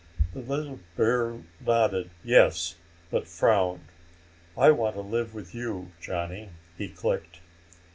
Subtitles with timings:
[0.33, 2.73] The little bear nodded yes,
[3.11, 3.85] but frowned.
[4.57, 7.39] "I want to live with you, Johnny," he clicked.